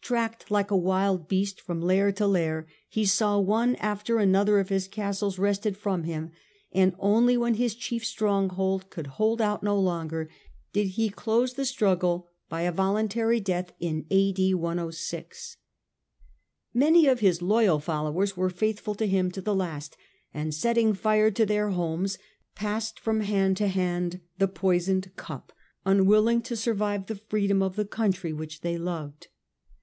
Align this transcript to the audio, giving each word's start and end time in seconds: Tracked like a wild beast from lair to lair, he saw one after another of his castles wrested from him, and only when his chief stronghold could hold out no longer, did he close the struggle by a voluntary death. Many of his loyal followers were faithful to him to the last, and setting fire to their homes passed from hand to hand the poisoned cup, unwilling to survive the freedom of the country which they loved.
Tracked 0.00 0.50
like 0.50 0.70
a 0.70 0.76
wild 0.76 1.28
beast 1.28 1.60
from 1.62 1.80
lair 1.80 2.12
to 2.12 2.26
lair, 2.26 2.66
he 2.88 3.04
saw 3.06 3.38
one 3.38 3.74
after 3.76 4.18
another 4.18 4.58
of 4.58 4.68
his 4.68 4.86
castles 4.88 5.38
wrested 5.38 5.78
from 5.78 6.04
him, 6.04 6.30
and 6.72 6.94
only 6.98 7.36
when 7.38 7.54
his 7.54 7.74
chief 7.74 8.04
stronghold 8.04 8.88
could 8.90 9.06
hold 9.18 9.40
out 9.40 9.62
no 9.62 9.78
longer, 9.78 10.30
did 10.74 10.88
he 10.88 11.08
close 11.08 11.54
the 11.54 11.64
struggle 11.64 12.28
by 12.50 12.62
a 12.62 12.72
voluntary 12.72 13.40
death. 13.40 13.72
Many 13.82 14.16
of 17.06 17.20
his 17.20 17.42
loyal 17.42 17.78
followers 17.78 18.36
were 18.36 18.50
faithful 18.50 18.94
to 18.96 19.06
him 19.06 19.30
to 19.30 19.40
the 19.42 19.54
last, 19.54 19.96
and 20.34 20.54
setting 20.54 20.92
fire 20.92 21.30
to 21.30 21.46
their 21.46 21.70
homes 21.70 22.18
passed 22.54 23.00
from 23.00 23.20
hand 23.20 23.56
to 23.58 23.68
hand 23.68 24.20
the 24.38 24.48
poisoned 24.48 25.14
cup, 25.16 25.52
unwilling 25.86 26.42
to 26.42 26.56
survive 26.56 27.06
the 27.06 27.16
freedom 27.28 27.62
of 27.62 27.76
the 27.76 27.86
country 27.86 28.32
which 28.34 28.60
they 28.60 28.76
loved. 28.78 29.28